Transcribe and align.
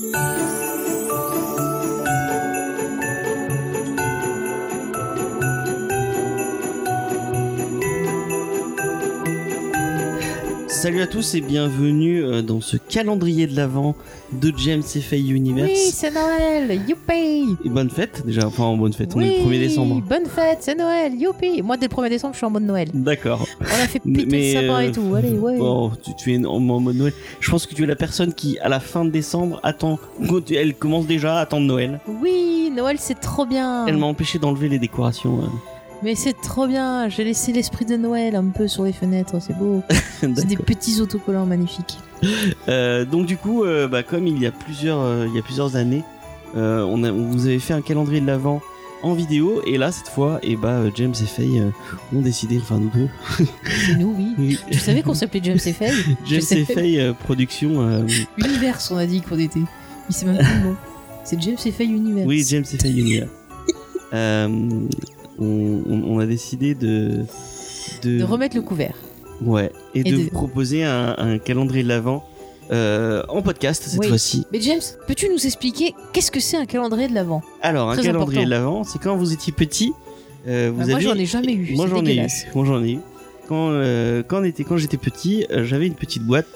Música 0.00 0.47
Salut 10.78 11.02
à 11.02 11.08
tous 11.08 11.34
et 11.34 11.40
bienvenue 11.40 12.22
euh, 12.22 12.40
dans 12.40 12.60
ce 12.60 12.76
calendrier 12.76 13.48
de 13.48 13.56
l'Avent 13.56 13.96
de 14.30 14.52
James 14.58 14.84
et 14.94 15.00
Faye 15.00 15.32
Universe. 15.32 15.68
Oui, 15.72 15.90
c'est 15.92 16.12
Noël, 16.12 16.80
youpi 16.88 17.56
Et 17.64 17.68
bonne 17.68 17.90
fête 17.90 18.22
déjà, 18.24 18.46
enfin 18.46 18.76
bonne 18.76 18.92
fête, 18.92 19.10
on 19.16 19.20
est 19.20 19.38
le 19.40 19.44
1er 19.44 19.58
décembre. 19.58 20.00
bonne 20.08 20.26
fête, 20.26 20.58
c'est 20.60 20.76
Noël, 20.76 21.14
youpi 21.16 21.62
Moi, 21.62 21.76
dès 21.78 21.88
le 21.88 21.94
1er 21.96 22.10
décembre, 22.10 22.34
je 22.34 22.38
suis 22.38 22.46
en 22.46 22.50
mode 22.50 22.62
Noël. 22.62 22.90
D'accord. 22.94 23.44
On 23.60 23.64
a 23.64 23.88
fait 23.88 23.98
péter 23.98 24.26
Mais, 24.30 24.54
le 24.54 24.60
sapin 24.68 24.76
euh, 24.84 24.88
et 24.88 24.92
tout, 24.92 25.14
allez, 25.16 25.32
ouais. 25.32 25.58
Bon, 25.58 25.90
tu, 26.00 26.12
tu 26.14 26.32
es 26.34 26.46
en, 26.46 26.52
en 26.54 26.60
mode 26.60 26.94
Noël. 26.94 27.12
Je 27.40 27.50
pense 27.50 27.66
que 27.66 27.74
tu 27.74 27.82
es 27.82 27.86
la 27.86 27.96
personne 27.96 28.32
qui, 28.32 28.56
à 28.60 28.68
la 28.68 28.78
fin 28.78 29.04
de 29.04 29.10
décembre, 29.10 29.58
attend. 29.64 29.98
Elle 30.48 30.74
commence 30.76 31.06
déjà 31.08 31.38
à 31.38 31.40
attendre 31.40 31.66
Noël. 31.66 31.98
Oui, 32.22 32.70
Noël, 32.74 32.98
c'est 33.00 33.18
trop 33.18 33.46
bien 33.46 33.84
Elle 33.88 33.96
m'a 33.96 34.06
empêché 34.06 34.38
d'enlever 34.38 34.68
les 34.68 34.78
décorations. 34.78 35.40
euh. 35.40 35.77
Mais 36.02 36.14
c'est 36.14 36.40
trop 36.40 36.66
bien, 36.66 37.08
j'ai 37.08 37.24
laissé 37.24 37.52
l'esprit 37.52 37.84
de 37.84 37.96
Noël 37.96 38.36
un 38.36 38.46
peu 38.50 38.68
sur 38.68 38.84
les 38.84 38.92
fenêtres, 38.92 39.40
c'est 39.40 39.56
beau. 39.56 39.82
C'est 40.20 40.46
des 40.46 40.56
petits 40.56 41.00
autocollants 41.00 41.46
magnifiques. 41.46 41.98
Euh, 42.68 43.04
donc 43.04 43.26
du 43.26 43.36
coup, 43.36 43.64
euh, 43.64 43.86
bah, 43.88 44.02
comme 44.02 44.26
il 44.26 44.38
y 44.40 44.46
a 44.46 44.50
plusieurs, 44.52 45.00
euh, 45.00 45.26
il 45.28 45.34
y 45.34 45.38
a 45.38 45.42
plusieurs 45.42 45.76
années, 45.76 46.02
on, 46.54 47.04
a, 47.04 47.10
on 47.12 47.26
vous 47.30 47.46
avait 47.46 47.58
fait 47.60 47.72
un 47.74 47.82
calendrier 47.82 48.20
de 48.20 48.26
l'Avent 48.26 48.60
en 49.02 49.12
vidéo 49.14 49.62
et 49.64 49.78
là 49.78 49.92
cette 49.92 50.08
fois, 50.08 50.40
et 50.42 50.56
bah 50.56 50.70
euh, 50.70 50.90
James 50.96 51.14
et 51.22 51.26
Faye 51.26 51.62
ont 52.12 52.20
décidé, 52.20 52.58
enfin 52.60 52.80
nous 52.80 52.90
deux, 52.90 53.08
C'est 53.86 53.94
nous, 53.96 54.12
oui. 54.18 54.34
oui, 54.38 54.58
Tu 54.72 54.78
savais 54.78 55.02
qu'on 55.02 55.14
s'appelait 55.14 55.40
James 55.44 55.58
et 55.64 55.72
Faye 55.72 55.92
James 56.26 56.42
et 56.50 56.64
Faye 56.64 57.14
production, 57.24 57.80
euh, 57.80 58.06
Univers, 58.38 58.78
on 58.90 58.96
a 58.96 59.06
dit 59.06 59.20
qu'on 59.20 59.38
était. 59.38 59.60
Mais 59.60 59.66
c'est 60.10 60.26
même 60.26 60.38
plus 60.38 60.58
le 60.62 60.68
mot. 60.70 60.76
C'est 61.22 61.40
James 61.40 61.56
et 61.64 61.70
Faye 61.70 61.90
Univers. 61.92 62.26
oui 62.26 62.44
James 62.48 62.64
et 62.72 62.76
Faye 62.76 62.92
Junior. 62.92 63.28
On, 65.40 65.44
on- 65.88 66.02
on 66.06 66.18
a 66.18 66.26
décidé 66.26 66.74
de, 66.74 67.24
De 68.02 68.22
remettre 68.24 68.56
le 68.56 68.62
couvert. 68.62 68.94
ouais, 69.42 69.70
et, 69.94 70.00
Et 70.00 70.04
de, 70.04 70.10
de- 70.16 70.22
vous 70.24 70.30
proposer 70.30 70.84
un, 70.84 71.14
un 71.18 71.38
calendrier 71.38 71.82
de 71.84 71.88
l'Avent 71.88 72.24
euh, 72.70 73.22
en 73.28 73.40
podcast 73.42 73.82
cette 73.86 74.00
Oui. 74.00 74.08
fois-ci. 74.08 74.44
Mais 74.52 74.60
James, 74.60 74.80
peux-tu 75.06 75.28
nous 75.30 75.46
expliquer 75.46 75.94
qu'est-ce 76.12 76.30
que 76.30 76.40
c'est 76.40 76.56
un 76.56 76.66
calendrier 76.66 77.08
de 77.08 77.14
l'Avent? 77.14 77.42
Alors 77.62 77.90
un 77.90 77.96
calendrier 77.96 78.40
important. 78.40 78.44
de 78.44 78.50
l'Avent, 78.50 78.84
c'est 78.84 79.00
quand 79.00 79.16
vous 79.16 79.32
étiez 79.32 79.52
petit. 79.52 79.92
euh, 80.46 80.70
vous 80.74 80.80
Bah, 80.80 80.86
Moi, 80.90 81.00
j'en 81.00 81.14
ai 81.14 81.24
jamais 81.26 81.52
eu. 81.54 81.74
Moi 81.76 81.86
j'en 81.88 82.04
ai 82.04 82.16
eu. 82.16 82.26
Moi 82.54 82.64
j'en 82.66 82.82
ai 82.84 82.92
eu. 82.92 82.98
Quand 83.48 83.70
euh, 83.70 84.22
quand 84.26 84.40
on 84.40 84.44
était 84.44 84.64
quand 84.64 84.76
j'étais 84.76 84.98
petit, 84.98 85.46
j'avais 85.50 85.86
une 85.86 85.94
petite 85.94 86.22
boîte 86.24 86.46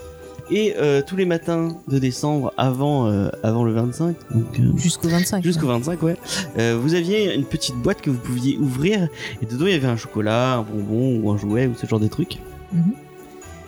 et 0.55 0.75
euh, 0.77 1.03
tous 1.06 1.17
les 1.17 1.25
matins 1.25 1.77
de 1.89 1.98
décembre 1.98 2.53
avant 2.56 3.06
euh, 3.08 3.28
avant 3.42 3.64
le 3.64 3.72
25 3.72 4.14
donc 4.34 4.61
euh, 4.61 4.77
Jusqu'au 4.77 5.08
25. 5.08 5.42
jusqu'au 5.42 5.67
25 5.67 6.03
ouais, 6.03 6.17
euh, 6.58 6.78
vous 6.81 6.95
aviez 6.95 7.34
une 7.34 7.45
petite 7.45 7.77
boîte 7.77 8.00
que 8.03 8.11
vous 8.11 8.19
pouviez 8.19 8.58
ouvrir 8.58 9.08
et 9.41 9.47
dedans 9.47 9.67
il 9.67 9.73
y 9.73 9.77
avait 9.77 9.86
un 9.89 9.97
chocolat, 9.97 10.55
un 10.56 10.62
bonbon 10.62 11.20
ou 11.23 11.30
un 11.30 11.36
jouet 11.39 11.67
ou 11.67 11.75
ce 11.77 11.86
genre 11.86 12.00
de 12.00 12.08
trucs. 12.08 12.39
Mhm. 12.73 12.92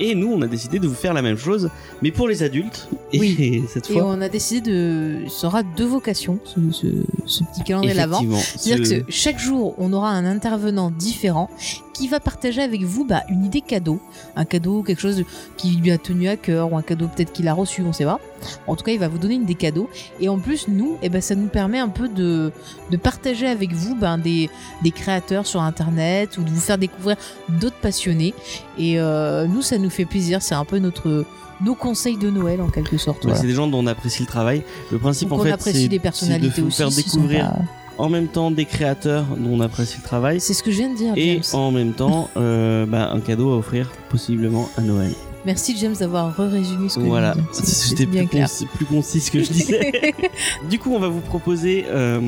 Et 0.00 0.16
nous 0.16 0.26
on 0.32 0.42
a 0.42 0.48
décidé 0.48 0.80
de 0.80 0.88
vous 0.88 0.94
faire 0.94 1.14
la 1.14 1.22
même 1.22 1.36
chose 1.38 1.70
mais 2.02 2.10
pour 2.10 2.26
les 2.26 2.42
adultes 2.42 2.88
et 3.12 3.20
Oui. 3.20 3.62
cette 3.68 3.88
Et 3.90 3.92
fois 3.94 4.04
on 4.06 4.20
a 4.20 4.28
décidé 4.28 4.60
de. 4.70 5.18
Ça 5.28 5.46
aura 5.46 5.62
deux 5.62 5.86
vocations, 5.86 6.40
ce, 6.44 6.58
ce- 6.72 6.86
ce 7.26 7.44
petit 7.44 7.62
calendrier 7.64 7.94
effectivement 7.96 8.38
C'est-à-dire 8.38 8.84
ce- 8.86 8.94
que 8.94 9.04
chaque 9.12 9.38
jour, 9.38 9.74
on 9.78 9.92
aura 9.92 10.10
un 10.10 10.24
intervenant 10.26 10.90
différent 10.90 11.48
qui 11.94 12.08
va 12.08 12.20
partager 12.20 12.60
avec 12.60 12.82
vous 12.82 13.06
bah, 13.06 13.22
une 13.30 13.46
idée 13.46 13.62
cadeau. 13.62 13.98
Un 14.36 14.44
cadeau, 14.44 14.82
quelque 14.82 15.00
chose 15.00 15.24
qui 15.56 15.70
lui 15.76 15.90
a 15.90 15.96
tenu 15.96 16.28
à 16.28 16.36
cœur, 16.36 16.70
ou 16.72 16.76
un 16.76 16.82
cadeau 16.82 17.08
peut-être 17.08 17.32
qu'il 17.32 17.48
a 17.48 17.54
reçu, 17.54 17.82
on 17.82 17.94
sait 17.94 18.04
pas. 18.04 18.20
En 18.66 18.76
tout 18.76 18.84
cas, 18.84 18.92
il 18.92 18.98
va 18.98 19.08
vous 19.08 19.16
donner 19.16 19.36
une 19.36 19.42
idée 19.42 19.54
cadeau. 19.54 19.88
Et 20.20 20.28
en 20.28 20.38
plus, 20.38 20.68
nous, 20.68 20.98
eh 21.00 21.08
ben, 21.08 21.22
ça 21.22 21.34
nous 21.34 21.46
permet 21.46 21.78
un 21.78 21.88
peu 21.88 22.08
de, 22.08 22.52
de 22.90 22.96
partager 22.98 23.46
avec 23.46 23.72
vous 23.72 23.94
ben, 23.94 24.18
des, 24.18 24.50
des 24.82 24.90
créateurs 24.90 25.46
sur 25.46 25.62
Internet 25.62 26.36
ou 26.36 26.42
de 26.42 26.50
vous 26.50 26.60
faire 26.60 26.76
découvrir 26.76 27.16
d'autres 27.48 27.78
passionnés. 27.80 28.34
Et 28.76 29.00
euh, 29.00 29.46
nous, 29.46 29.62
ça 29.62 29.78
nous 29.78 29.90
fait 29.90 30.04
plaisir. 30.04 30.42
C'est 30.42 30.54
un 30.54 30.64
peu 30.64 30.78
notre 30.78 31.24
nos 31.60 31.76
conseils 31.76 32.16
de 32.16 32.30
Noël 32.30 32.60
en 32.60 32.68
quelque 32.68 32.98
sorte. 32.98 33.18
Ouais, 33.18 33.30
voilà. 33.30 33.40
C'est 33.40 33.46
des 33.46 33.54
gens 33.54 33.68
dont 33.68 33.78
on 33.78 33.86
apprécie 33.86 34.22
le 34.22 34.26
travail. 34.26 34.64
Le 34.90 34.98
principe 34.98 35.28
Donc 35.28 35.40
en 35.40 35.44
fait, 35.44 35.60
c'est 35.60 35.88
de 35.88 36.60
vous 36.60 36.70
faire 36.70 36.90
découvrir 36.90 37.52
en 37.98 38.08
même 38.08 38.28
temps 38.28 38.50
des 38.50 38.64
créateurs 38.64 39.24
dont 39.36 39.50
on 39.54 39.60
apprécie 39.60 39.98
le 39.98 40.04
travail 40.04 40.40
C'est 40.40 40.54
ce 40.54 40.62
que 40.62 40.70
je 40.70 40.78
viens 40.78 40.90
de 40.90 40.96
dire, 40.96 41.12
et 41.16 41.34
James. 41.34 41.60
en 41.60 41.70
même 41.70 41.92
temps 41.92 42.28
euh, 42.36 42.86
bah, 42.86 43.10
un 43.12 43.20
cadeau 43.20 43.52
à 43.52 43.56
offrir 43.56 43.90
possiblement 44.08 44.68
à 44.76 44.80
Noël. 44.82 45.12
Merci 45.46 45.76
James 45.78 45.94
d'avoir 45.98 46.34
résumé 46.36 46.88
ce 46.88 46.96
que 46.98 47.04
Voilà, 47.04 47.34
c'était 47.52 48.06
plus, 48.06 48.26
clair. 48.26 48.46
concis- 48.48 48.66
plus 48.66 48.86
concis 48.86 49.20
ce 49.20 49.30
que 49.30 49.42
je 49.42 49.52
disais. 49.52 50.14
du 50.70 50.78
coup, 50.78 50.92
on 50.94 50.98
va 50.98 51.08
vous 51.08 51.20
proposer 51.20 51.84
euh, 51.88 52.18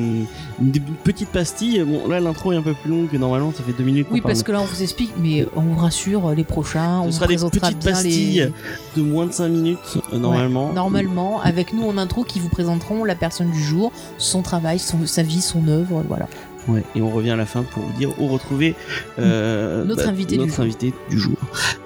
une 0.61 0.71
petite 1.03 1.29
pastille. 1.29 1.83
Bon, 1.83 2.07
là, 2.07 2.19
l'intro 2.19 2.51
est 2.53 2.57
un 2.57 2.61
peu 2.61 2.73
plus 2.75 2.91
longue 2.91 3.09
que 3.09 3.17
normalement, 3.17 3.51
ça 3.51 3.63
fait 3.63 3.73
deux 3.73 3.83
minutes. 3.83 4.07
Oui, 4.11 4.21
parle. 4.21 4.33
parce 4.33 4.43
que 4.43 4.51
là, 4.51 4.61
on 4.61 4.65
vous 4.65 4.83
explique, 4.83 5.13
mais 5.19 5.47
on 5.55 5.61
vous 5.61 5.75
rassure, 5.79 6.29
les 6.31 6.43
prochains, 6.43 6.99
on 6.99 7.05
ce 7.05 7.07
vous 7.07 7.13
sera 7.13 7.25
des 7.27 7.33
présentera 7.35 7.67
petites 7.69 7.79
bien 7.83 7.91
pastilles 7.91 8.51
les... 8.95 9.01
de 9.01 9.07
moins 9.07 9.25
de 9.25 9.31
5 9.33 9.47
minutes 9.47 9.79
euh, 10.13 10.17
normalement. 10.19 10.67
Ouais, 10.69 10.75
normalement, 10.75 11.41
avec 11.41 11.73
nous 11.73 11.87
en 11.87 11.97
intro, 11.97 12.23
qui 12.23 12.39
vous 12.39 12.49
présenteront 12.49 13.03
la 13.03 13.15
personne 13.15 13.49
du 13.49 13.63
jour, 13.63 13.91
son 14.19 14.41
travail, 14.43 14.77
son- 14.79 15.05
sa 15.07 15.23
vie, 15.23 15.41
son 15.41 15.67
œuvre, 15.67 16.03
voilà. 16.07 16.27
Ouais, 16.67 16.83
et 16.95 17.01
on 17.01 17.09
revient 17.09 17.31
à 17.31 17.35
la 17.35 17.45
fin 17.45 17.63
pour 17.63 17.83
vous 17.83 17.93
dire 17.97 18.09
où 18.19 18.27
retrouver 18.27 18.75
euh, 19.19 19.85
Notre 19.85 20.07
invité 20.09 20.35
du 20.35 20.41
notre 20.41 20.55
jour. 20.55 20.63
invité 20.65 20.93
du 21.09 21.17
jour. 21.17 21.37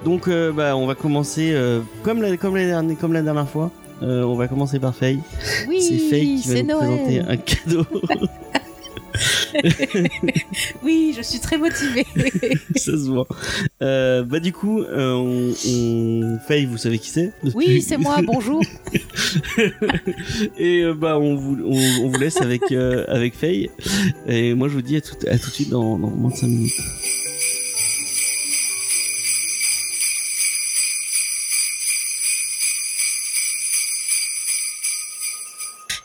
Donc 0.04 0.26
euh, 0.28 0.50
bah 0.52 0.76
on 0.76 0.86
va 0.86 0.94
commencer 0.94 1.52
euh, 1.52 1.80
comme 2.02 2.20
la 2.20 2.36
comme 2.36 2.56
la 2.56 2.66
dernière 2.66 2.98
comme 2.98 3.12
la 3.12 3.22
dernière 3.22 3.48
fois. 3.48 3.70
Euh, 4.02 4.24
on 4.24 4.34
va 4.34 4.48
commencer 4.48 4.80
par 4.80 4.94
Faye. 4.96 5.20
Oui, 5.68 5.80
c'est 5.80 5.98
Faye 5.98 6.40
qui 6.40 6.48
va 6.48 6.62
nous 6.62 6.78
présenter 6.78 7.20
un 7.20 7.36
cadeau. 7.36 7.84
Oui, 10.82 11.14
je 11.16 11.22
suis 11.22 11.38
très 11.40 11.58
motivée. 11.58 12.06
Ça 12.76 12.92
se 12.92 13.08
voit. 13.08 13.26
Euh, 13.82 14.22
bah 14.24 14.40
du 14.40 14.52
coup, 14.52 14.82
euh, 14.82 15.12
on, 15.14 15.52
on... 15.68 16.38
Faye, 16.46 16.66
vous 16.66 16.76
savez 16.78 16.98
qui 16.98 17.10
c'est? 17.10 17.32
Oui, 17.54 17.82
c'est 17.82 17.96
moi, 17.96 18.20
bonjour. 18.22 18.62
Et 20.58 20.82
euh, 20.82 20.94
bah 20.94 21.18
on 21.18 21.34
vous 21.36 21.56
on, 21.64 22.04
on 22.04 22.08
vous 22.08 22.18
laisse 22.18 22.40
avec 22.40 22.62
avec 22.72 23.34
Faye. 23.34 23.70
Et 24.26 24.54
moi 24.54 24.68
je 24.68 24.74
vous 24.74 24.82
dis 24.82 24.96
à 24.96 25.00
tout 25.00 25.14
à 25.28 25.38
tout 25.38 25.48
de 25.50 25.54
suite 25.54 25.70
dans, 25.70 25.98
dans 25.98 26.10
moins 26.10 26.30
de 26.30 26.36
5 26.36 26.46
minutes. 26.46 26.72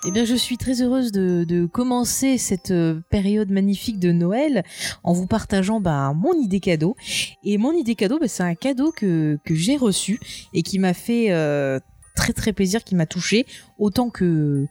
Eh 0.06 0.12
bien, 0.12 0.26
je 0.26 0.36
suis 0.36 0.58
très 0.58 0.82
heureuse 0.82 1.12
de, 1.12 1.66
commencer 1.66 2.38
cette 2.38 2.72
euh, 2.72 3.02
période 3.10 3.50
magnifique 3.50 4.00
de 4.00 4.12
Noël 4.12 4.64
en 5.04 5.14
vous 5.14 5.28
partageant 5.28 5.80
bah, 5.80 6.14
mon 6.16 6.34
idée 6.34 6.60
cadeau. 6.60 6.96
Et 7.44 7.58
mon 7.58 7.72
idée 7.72 7.96
cadeau, 7.96 8.20
bah, 8.20 8.28
c'est 8.28 8.44
un 8.44 8.56
cadeau 8.56 8.92
que, 8.92 9.40
que 9.44 9.56
j'ai 9.56 9.76
reçu 9.76 10.20
et 10.54 10.62
qui 10.62 10.80
m'a 10.80 10.94
fait 10.94 11.32
euh, 11.32 11.80
très 12.16 12.34
très 12.34 12.54
plaisir, 12.54 12.84
qui 12.84 12.96
m'a 12.96 13.06
touché 13.06 13.46
autant 13.80 14.10
que 14.10 14.66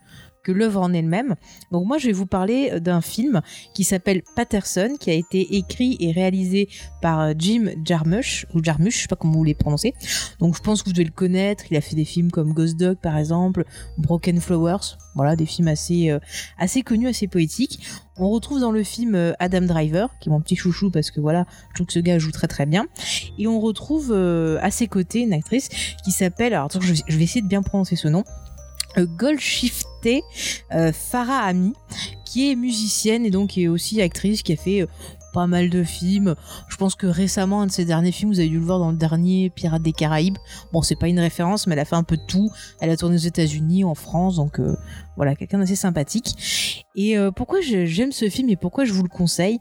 l'œuvre 0.53 0.81
en 0.81 0.93
elle-même. 0.93 1.37
Donc 1.73 1.87
moi 1.87 1.99
je 1.99 2.07
vais 2.07 2.13
vous 2.13 2.27
parler 2.27 2.81
d'un 2.81 3.01
film 3.01 3.41
qui 3.75 3.85
s'appelle 3.85 4.23
Patterson 4.35 4.97
qui 4.99 5.11
a 5.11 5.15
été 5.15 5.57
écrit 5.57 5.97
et 6.01 6.13
réalisé 6.13 6.69
par 7.03 7.21
euh, 7.21 7.33
Jim 7.37 7.71
Jarmusch 7.85 8.47
ou 8.55 8.63
Jarmusch, 8.63 8.97
je 8.97 9.01
sais 9.03 9.09
pas 9.09 9.17
comment 9.17 9.35
vous 9.35 9.45
les 9.45 9.55
prononcez. 9.55 9.95
Donc 10.39 10.57
je 10.57 10.63
pense 10.63 10.83
que 10.83 10.89
vous 10.89 10.93
devez 10.93 11.05
le 11.05 11.11
connaître, 11.11 11.65
il 11.71 11.77
a 11.77 11.81
fait 11.81 11.97
des 11.97 12.05
films 12.05 12.31
comme 12.31 12.53
Ghost 12.53 12.77
Dog 12.77 12.99
par 12.99 13.17
exemple, 13.17 13.65
Broken 13.99 14.41
Flowers, 14.41 14.97
voilà 15.15 15.37
des 15.37 15.47
films 15.47 15.69
assez 15.69 16.11
euh, 16.11 16.19
assez 16.59 16.83
connus, 16.83 17.09
assez 17.09 17.29
poétiques. 17.29 17.81
On 18.19 18.31
retrouve 18.31 18.61
dans 18.61 18.73
le 18.73 18.83
film 18.83 19.15
euh, 19.15 19.33
Adam 19.39 19.63
Driver, 19.63 20.09
qui 20.21 20.29
est 20.29 20.33
mon 20.33 20.41
petit 20.41 20.57
chouchou 20.57 20.91
parce 20.91 21.11
que 21.11 21.21
voilà, 21.21 21.47
je 21.71 21.75
trouve 21.75 21.87
que 21.87 21.93
ce 21.93 21.99
gars 21.99 22.19
joue 22.19 22.31
très 22.31 22.47
très 22.47 22.67
bien. 22.67 22.87
Et 23.39 23.47
on 23.47 23.61
retrouve 23.61 24.11
euh, 24.11 24.59
à 24.63 24.71
ses 24.71 24.89
côtés 24.89 25.21
une 25.21 25.35
actrice 25.35 25.69
qui 26.05 26.13
s'appelle, 26.13 26.55
alors 26.55 26.71
je 26.81 27.17
vais 27.17 27.25
essayer 27.25 27.43
de 27.43 27.49
bien 27.49 27.63
prononcer 27.63 27.97
ce 27.97 28.09
nom, 28.09 28.25
euh, 28.99 29.07
Golshifteh 29.07 30.23
euh, 30.73 30.93
Farah 30.93 31.45
Ami, 31.45 31.73
qui 32.25 32.51
est 32.51 32.57
musicienne 32.57 33.25
et 33.25 33.31
donc 33.31 33.57
est 33.59 33.69
aussi 33.69 34.01
actrice, 34.03 34.43
qui 34.43 34.53
a 34.53 34.57
fait 34.57 34.83
euh, 34.83 34.87
pas 35.37 35.47
mal 35.47 35.69
de 35.69 35.85
films. 35.85 36.35
Je 36.67 36.77
pense 36.79 36.95
que 36.95 37.07
récemment, 37.07 37.61
un 37.61 37.67
de 37.67 37.71
ses 37.71 37.85
derniers 37.85 38.11
films, 38.11 38.31
vous 38.31 38.41
avez 38.41 38.49
dû 38.49 38.59
le 38.59 38.65
voir 38.65 38.79
dans 38.79 38.91
le 38.91 38.97
dernier 38.97 39.51
Pirates 39.51 39.83
des 39.83 39.93
Caraïbes. 39.93 40.39
Bon, 40.73 40.81
c'est 40.81 40.97
pas 40.97 41.09
une 41.09 41.21
référence, 41.21 41.67
mais 41.67 41.75
elle 41.75 41.81
a 41.81 41.85
fait 41.85 41.95
un 41.95 42.05
peu 42.05 42.17
de 42.17 42.25
tout. 42.27 42.51
Elle 42.81 42.89
a 42.89 42.97
tourné 42.97 43.17
aux 43.17 43.19
États-Unis, 43.19 43.85
en 43.85 43.95
France, 43.95 44.37
donc 44.37 44.59
euh, 44.59 44.75
voilà, 45.17 45.35
quelqu'un 45.35 45.59
d'assez 45.59 45.77
sympathique. 45.77 46.85
Et 46.95 47.19
euh, 47.19 47.31
pourquoi 47.31 47.61
j'aime 47.61 48.13
ce 48.13 48.31
film 48.31 48.49
et 48.49 48.57
pourquoi 48.57 48.87
je 48.87 48.93
vous 48.95 49.03
le 49.03 49.09
conseille? 49.09 49.59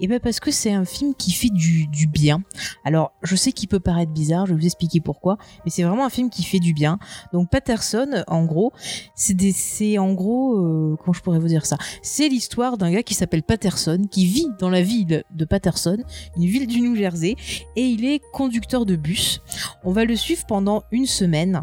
Eh 0.00 0.08
ben 0.08 0.18
parce 0.18 0.40
que 0.40 0.50
c'est 0.50 0.72
un 0.72 0.84
film 0.84 1.14
qui 1.14 1.30
fait 1.30 1.50
du, 1.50 1.88
bien. 2.08 2.42
Alors, 2.84 3.12
je 3.22 3.36
sais 3.36 3.52
qu'il 3.52 3.68
peut 3.68 3.78
paraître 3.78 4.10
bizarre, 4.10 4.46
je 4.46 4.52
vais 4.52 4.58
vous 4.58 4.66
expliquer 4.66 5.00
pourquoi, 5.00 5.38
mais 5.64 5.70
c'est 5.70 5.84
vraiment 5.84 6.04
un 6.04 6.10
film 6.10 6.28
qui 6.28 6.42
fait 6.42 6.58
du 6.58 6.74
bien. 6.74 6.98
Donc 7.32 7.50
Patterson, 7.50 8.24
en 8.26 8.44
gros, 8.44 8.72
c'est 9.14 9.98
en 9.98 10.12
gros, 10.12 10.56
euh, 10.56 10.96
comment 10.98 11.12
je 11.12 11.20
pourrais 11.20 11.38
vous 11.38 11.48
dire 11.48 11.66
ça? 11.66 11.76
C'est 12.02 12.28
l'histoire 12.28 12.78
d'un 12.78 12.90
gars 12.90 13.04
qui 13.04 13.14
s'appelle 13.14 13.44
Patterson, 13.44 14.02
qui 14.10 14.26
vit 14.26 14.48
dans 14.58 14.70
la 14.70 14.82
de 15.30 15.44
Patterson, 15.44 15.98
une 16.36 16.46
ville 16.46 16.66
du 16.66 16.80
New 16.80 16.96
Jersey, 16.96 17.36
et 17.76 17.82
il 17.82 18.04
est 18.04 18.20
conducteur 18.32 18.86
de 18.86 18.96
bus. 18.96 19.40
On 19.84 19.92
va 19.92 20.04
le 20.04 20.16
suivre 20.16 20.44
pendant 20.46 20.84
une 20.90 21.06
semaine, 21.06 21.62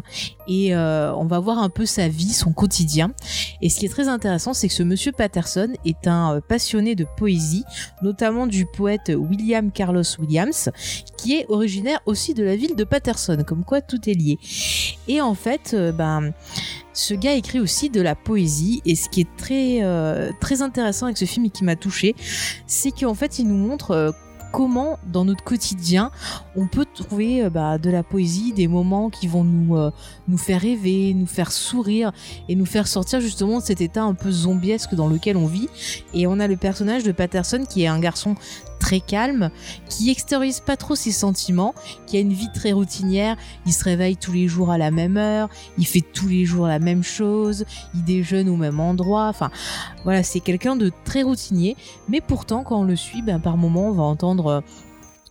et 0.50 0.74
euh, 0.74 1.14
on 1.14 1.26
va 1.26 1.38
voir 1.38 1.60
un 1.60 1.68
peu 1.68 1.86
sa 1.86 2.08
vie, 2.08 2.32
son 2.32 2.52
quotidien. 2.52 3.12
Et 3.62 3.68
ce 3.68 3.78
qui 3.78 3.86
est 3.86 3.88
très 3.88 4.08
intéressant, 4.08 4.52
c'est 4.52 4.66
que 4.66 4.74
ce 4.74 4.82
monsieur 4.82 5.12
Patterson 5.12 5.72
est 5.84 6.08
un 6.08 6.34
euh, 6.34 6.40
passionné 6.40 6.96
de 6.96 7.06
poésie, 7.16 7.62
notamment 8.02 8.48
du 8.48 8.66
poète 8.66 9.12
William 9.14 9.70
Carlos 9.70 10.02
Williams, 10.18 10.70
qui 11.16 11.36
est 11.36 11.46
originaire 11.48 12.00
aussi 12.04 12.34
de 12.34 12.42
la 12.42 12.56
ville 12.56 12.74
de 12.74 12.82
Patterson, 12.82 13.44
comme 13.46 13.64
quoi 13.64 13.80
tout 13.80 14.10
est 14.10 14.14
lié. 14.14 14.40
Et 15.06 15.20
en 15.20 15.34
fait, 15.34 15.70
euh, 15.72 15.92
ben 15.92 16.32
ce 16.92 17.14
gars 17.14 17.34
écrit 17.34 17.60
aussi 17.60 17.88
de 17.88 18.00
la 18.00 18.16
poésie 18.16 18.82
et 18.84 18.96
ce 18.96 19.08
qui 19.08 19.20
est 19.20 19.36
très 19.36 19.80
très 20.40 20.60
intéressant 20.60 21.06
avec 21.06 21.16
ce 21.16 21.24
film 21.24 21.46
et 21.46 21.50
qui 21.50 21.62
m'a 21.62 21.76
touché, 21.76 22.16
c'est 22.66 22.90
qu'en 22.90 23.14
fait 23.14 23.38
il 23.38 23.46
nous 23.46 23.56
montre 23.56 24.12
comment 24.52 24.98
dans 25.06 25.24
notre 25.24 25.44
quotidien 25.44 26.10
on 26.56 26.66
peut 26.66 26.86
trouver 26.94 27.44
euh, 27.44 27.50
bah, 27.50 27.78
de 27.78 27.90
la 27.90 28.02
poésie, 28.02 28.52
des 28.52 28.68
moments 28.68 29.10
qui 29.10 29.26
vont 29.26 29.44
nous 29.44 29.76
euh, 29.76 29.90
nous 30.28 30.38
faire 30.38 30.60
rêver, 30.60 31.14
nous 31.14 31.26
faire 31.26 31.52
sourire 31.52 32.12
et 32.48 32.54
nous 32.54 32.66
faire 32.66 32.86
sortir 32.86 33.20
justement 33.20 33.58
de 33.58 33.64
cet 33.64 33.80
état 33.80 34.02
un 34.02 34.14
peu 34.14 34.30
zombiesque 34.30 34.94
dans 34.94 35.08
lequel 35.08 35.36
on 35.36 35.46
vit. 35.46 35.68
Et 36.14 36.26
on 36.26 36.38
a 36.40 36.46
le 36.46 36.56
personnage 36.56 37.04
de 37.04 37.12
Patterson 37.12 37.64
qui 37.68 37.82
est 37.82 37.86
un 37.86 38.00
garçon 38.00 38.34
très 38.80 38.98
calme, 38.98 39.50
qui 39.88 40.10
extériorise 40.10 40.58
pas 40.58 40.76
trop 40.76 40.96
ses 40.96 41.12
sentiments, 41.12 41.74
qui 42.06 42.16
a 42.16 42.20
une 42.20 42.32
vie 42.32 42.50
très 42.52 42.72
routinière, 42.72 43.36
il 43.66 43.72
se 43.72 43.84
réveille 43.84 44.16
tous 44.16 44.32
les 44.32 44.48
jours 44.48 44.70
à 44.70 44.78
la 44.78 44.90
même 44.90 45.16
heure, 45.16 45.48
il 45.78 45.86
fait 45.86 46.00
tous 46.00 46.26
les 46.26 46.44
jours 46.44 46.66
la 46.66 46.80
même 46.80 47.04
chose, 47.04 47.64
il 47.94 48.02
déjeune 48.02 48.48
au 48.48 48.56
même 48.56 48.80
endroit, 48.80 49.26
enfin 49.26 49.50
voilà, 50.02 50.24
c'est 50.24 50.40
quelqu'un 50.40 50.74
de 50.74 50.90
très 51.04 51.22
routinier, 51.22 51.76
mais 52.08 52.20
pourtant 52.20 52.64
quand 52.64 52.80
on 52.80 52.84
le 52.84 52.96
suit, 52.96 53.22
ben, 53.22 53.38
par 53.38 53.56
moment 53.56 53.88
on 53.88 53.92
va 53.92 54.02
entendre 54.02 54.46
euh, 54.46 54.60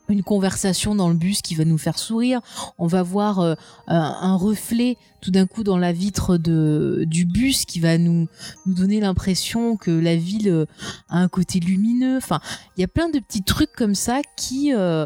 une 0.08 0.24
conversation 0.24 0.96
dans 0.96 1.10
le 1.10 1.16
bus 1.16 1.42
qui 1.42 1.56
va 1.56 1.66
nous 1.66 1.78
faire 1.78 2.00
sourire, 2.00 2.42
on 2.78 2.88
va 2.88 3.04
voir 3.04 3.40
euh, 3.40 3.56
un 3.88 4.36
reflet 4.36 4.98
tout 5.22 5.32
d'un 5.32 5.48
coup 5.48 5.64
dans 5.64 5.78
la 5.78 5.92
vitre 5.92 6.38
du 6.38 7.26
bus 7.26 7.66
qui 7.66 7.80
va 7.80 7.98
nous, 7.98 8.28
donner 8.66 9.00
l'impression 9.00 9.78
que 9.78 9.92
la 9.92 10.16
ville 10.16 10.50
euh, 10.50 10.66
a 11.10 11.20
un 11.20 11.28
côté 11.28 11.60
lumineux. 11.60 12.18
Enfin, 12.18 12.40
il 12.78 12.82
y 12.82 12.84
a 12.84 12.88
plein 12.88 13.10
de 13.10 13.20
petits 13.20 13.44
trucs 13.44 13.74
comme 13.74 13.96
ça 13.96 14.22
qui, 14.38 14.74
euh, 14.74 15.06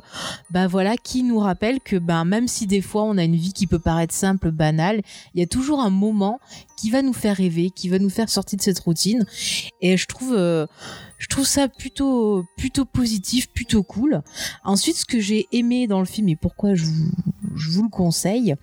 bah 0.52 0.68
voilà, 0.68 0.96
qui 0.98 1.24
nous 1.24 1.40
rappellent 1.40 1.80
que 1.80 1.96
bah, 1.96 2.26
même 2.26 2.48
si 2.48 2.68
des 2.68 2.82
fois 2.82 3.04
on 3.04 3.18
a 3.18 3.24
une 3.24 3.36
vie 3.36 3.54
qui 3.54 3.68
peut 3.68 3.80
paraître 3.80 4.14
simple, 4.14 4.52
banale, 4.52 5.02
il 5.34 5.40
y 5.40 5.44
a 5.44 5.48
toujours 5.48 5.80
un 5.80 5.90
moment 5.90 6.40
qui 6.78 6.90
va 6.90 7.02
nous 7.02 7.14
faire 7.14 7.38
rêver, 7.38 7.70
qui 7.70 7.90
va 7.90 8.00
nous 8.00 8.10
faire 8.10 8.30
sortir 8.30 8.58
de 8.58 8.64
cette 8.64 8.80
routine. 8.80 9.26
Et 9.82 9.96
je 9.96 10.06
trouve, 10.06 10.34
euh, 10.34 10.66
ça 11.44 11.68
plutôt, 11.68 12.46
plutôt 12.58 12.86
positif, 12.86 13.50
plutôt 13.50 13.84
cool. 13.84 14.22
Ensuite, 14.64 14.98
ce 14.98 15.06
que 15.06 15.20
j'ai 15.20 15.48
aimé 15.52 15.88
dans 15.88 16.00
le 16.00 16.06
film 16.06 16.30
et 16.30 16.36
pourquoi 16.36 16.76
je 16.76 16.86
vous, 16.86 17.12
je 17.56 17.70
vous 17.72 17.84
le 17.84 17.90
conseille, 17.90 18.56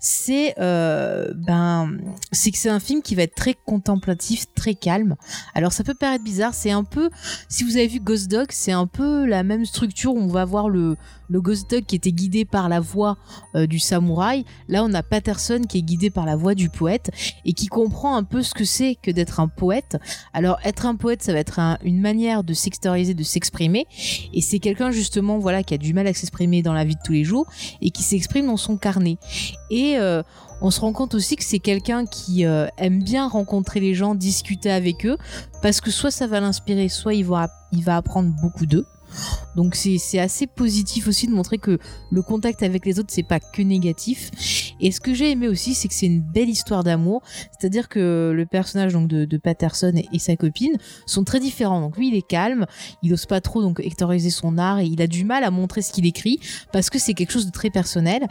c'est 0.00 0.54
euh, 0.58 1.32
ben, 1.34 1.98
c'est 2.32 2.50
que 2.50 2.58
c'est 2.58 2.68
un 2.70 2.80
film 2.80 3.02
qui 3.02 3.14
va 3.14 3.22
être 3.22 3.34
très 3.34 3.54
contemplatif, 3.66 4.46
très 4.54 4.74
calme. 4.74 5.16
Alors 5.54 5.72
ça 5.72 5.84
peut 5.84 5.94
paraître 5.94 6.24
bizarre, 6.24 6.54
c'est 6.54 6.70
un 6.70 6.84
peu, 6.84 7.10
si 7.48 7.64
vous 7.64 7.76
avez 7.76 7.88
vu 7.88 8.00
Ghost 8.00 8.30
Dog, 8.30 8.46
c'est 8.50 8.72
un 8.72 8.86
peu 8.86 9.26
la 9.26 9.42
même 9.42 9.64
structure. 9.64 10.14
Où 10.14 10.18
on 10.18 10.28
va 10.28 10.44
voir 10.44 10.68
le 10.68 10.96
le 11.30 11.40
Ghost 11.42 11.70
Dog 11.70 11.84
qui 11.84 11.96
était 11.96 12.12
guidé 12.12 12.44
par 12.46 12.68
la 12.70 12.80
voix 12.80 13.18
euh, 13.54 13.66
du 13.66 13.78
samouraï. 13.78 14.44
Là, 14.68 14.82
on 14.84 14.94
a 14.94 15.02
Patterson 15.02 15.60
qui 15.68 15.78
est 15.78 15.82
guidé 15.82 16.08
par 16.08 16.24
la 16.24 16.36
voix 16.36 16.54
du 16.54 16.70
poète 16.70 17.10
et 17.44 17.52
qui 17.52 17.66
comprend 17.66 18.16
un 18.16 18.24
peu 18.24 18.42
ce 18.42 18.54
que 18.54 18.64
c'est 18.64 18.94
que 18.94 19.10
d'être 19.10 19.38
un 19.40 19.48
poète. 19.48 19.98
Alors, 20.32 20.58
être 20.64 20.86
un 20.86 20.96
poète, 20.96 21.22
ça 21.22 21.34
va 21.34 21.38
être 21.38 21.58
un- 21.58 21.76
une 21.84 22.00
manière 22.00 22.44
de 22.44 22.54
s'extérioriser, 22.54 23.12
de 23.12 23.22
s'exprimer. 23.24 23.86
Et 24.32 24.40
c'est 24.40 24.58
quelqu'un 24.58 24.90
justement, 24.90 25.38
voilà, 25.38 25.62
qui 25.62 25.74
a 25.74 25.78
du 25.78 25.92
mal 25.92 26.06
à 26.06 26.14
s'exprimer 26.14 26.62
dans 26.62 26.72
la 26.72 26.84
vie 26.84 26.94
de 26.94 27.00
tous 27.04 27.12
les 27.12 27.24
jours 27.24 27.46
et 27.82 27.90
qui 27.90 28.02
s'exprime 28.02 28.37
dans 28.42 28.56
son 28.56 28.76
carnet. 28.76 29.18
Et 29.70 29.98
euh, 29.98 30.22
on 30.60 30.70
se 30.70 30.80
rend 30.80 30.92
compte 30.92 31.14
aussi 31.14 31.36
que 31.36 31.44
c'est 31.44 31.58
quelqu'un 31.58 32.06
qui 32.06 32.44
euh, 32.44 32.66
aime 32.76 33.02
bien 33.02 33.28
rencontrer 33.28 33.80
les 33.80 33.94
gens, 33.94 34.14
discuter 34.14 34.70
avec 34.70 35.06
eux, 35.06 35.16
parce 35.62 35.80
que 35.80 35.90
soit 35.90 36.10
ça 36.10 36.26
va 36.26 36.40
l'inspirer, 36.40 36.88
soit 36.88 37.14
il 37.14 37.24
va, 37.24 37.48
il 37.72 37.84
va 37.84 37.96
apprendre 37.96 38.30
beaucoup 38.40 38.66
d'eux. 38.66 38.86
Donc 39.58 39.74
c'est 39.74 40.20
assez 40.20 40.46
positif 40.46 41.08
aussi 41.08 41.26
de 41.26 41.32
montrer 41.32 41.58
que 41.58 41.78
le 42.12 42.22
contact 42.22 42.62
avec 42.62 42.86
les 42.86 43.00
autres 43.00 43.08
c'est 43.10 43.24
pas 43.24 43.40
que 43.40 43.60
négatif. 43.60 44.30
Et 44.80 44.92
ce 44.92 45.00
que 45.00 45.14
j'ai 45.14 45.32
aimé 45.32 45.48
aussi 45.48 45.74
c'est 45.74 45.88
que 45.88 45.94
c'est 45.94 46.06
une 46.06 46.20
belle 46.20 46.48
histoire 46.48 46.84
d'amour, 46.84 47.22
c'est-à-dire 47.58 47.88
que 47.88 48.32
le 48.32 48.46
personnage 48.46 48.92
donc 48.92 49.08
de, 49.08 49.36
Patterson 49.36 49.92
et, 50.12 50.18
sa 50.20 50.36
copine 50.36 50.76
sont 51.06 51.24
très 51.24 51.40
différents. 51.40 51.80
Donc 51.80 51.96
lui 51.96 52.06
il 52.06 52.14
est 52.14 52.22
calme, 52.26 52.66
il 53.02 53.12
ose 53.12 53.26
pas 53.26 53.40
trop 53.40 53.60
donc 53.60 53.80
extérioriser 53.80 54.30
son 54.30 54.58
art 54.58 54.78
et 54.78 54.86
il 54.86 55.02
a 55.02 55.08
du 55.08 55.24
mal 55.24 55.42
à 55.42 55.50
montrer 55.50 55.82
ce 55.82 55.92
qu'il 55.92 56.06
écrit 56.06 56.38
parce 56.72 56.88
que 56.88 57.00
c'est 57.00 57.14
quelque 57.14 57.32
chose 57.32 57.46
de 57.46 57.50
très 57.50 57.70
personnel. 57.70 58.28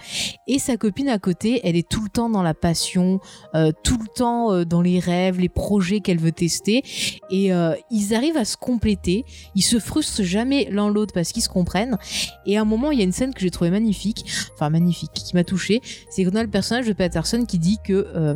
Et 0.48 0.60
sa 0.60 0.78
copine 0.78 1.10
à 1.10 1.20
côté, 1.20 1.60
elle 1.66 1.76
est 1.76 1.90
tout 1.90 2.04
le 2.04 2.10
temps 2.10 2.30
dans 2.30 2.44
la 2.44 2.54
passion, 2.54 3.20
euh, 3.54 3.74
tout 3.84 3.98
le 3.98 4.08
temps 4.08 4.54
euh, 4.54 4.64
dans 4.64 4.82
les 4.82 5.00
rêves, 5.00 5.42
les 5.42 5.50
projets 5.50 6.00
qu'elle 6.00 6.20
veut 6.20 6.32
tester. 6.32 6.84
Et 7.30 7.52
euh, 7.52 7.76
ils 7.92 8.16
arrivent 8.16 8.38
à 8.38 8.46
se 8.46 8.56
compléter. 8.56 9.26
Ils 9.56 9.64
se 9.64 9.78
frustrent 9.78 10.24
jamais 10.24 10.70
l'un 10.72 10.90
l'autre 10.90 11.17
parce 11.18 11.32
qu'ils 11.32 11.42
se 11.42 11.50
comprennent. 11.50 11.98
Et 12.46 12.58
à 12.58 12.62
un 12.62 12.66
moment, 12.66 12.92
il 12.92 13.00
y 13.00 13.02
a 13.02 13.04
une 13.04 13.12
scène 13.12 13.34
que 13.34 13.40
j'ai 13.42 13.50
trouvé 13.50 13.72
magnifique, 13.72 14.24
enfin 14.54 14.70
magnifique, 14.70 15.12
qui 15.14 15.36
m'a 15.36 15.44
touchée. 15.44 15.82
C'est 16.12 16.24
qu'on 16.24 16.36
a 16.36 16.44
le 16.44 16.50
personnage 16.50 16.86
de 16.86 16.94
Patterson 16.94 17.44
qui 17.46 17.58
dit 17.58 17.80
que 17.84 18.08
euh, 18.16 18.36